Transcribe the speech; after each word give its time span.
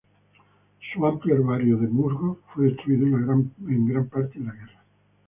Su 0.91 1.05
amplio 1.05 1.35
herbario 1.35 1.77
de 1.77 1.85
musgos 1.87 2.39
fue 2.51 2.65
destruido 2.71 3.05
en 3.05 3.85
gran 3.87 4.07
parte 4.09 4.39
en 4.39 4.47
la 4.47 4.53
guerra. 4.53 4.83